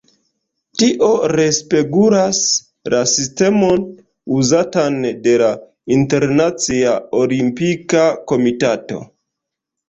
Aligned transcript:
Tio 0.83 1.07
respegulas 1.39 2.39
la 2.93 3.01
sistemon 3.11 3.83
uzatan 4.39 4.97
de 5.27 5.35
la 5.43 5.51
Internacia 5.97 6.97
Olimpika 7.21 8.03
Komitato. 8.33 8.99